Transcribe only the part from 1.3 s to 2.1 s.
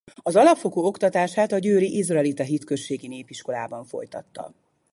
a győri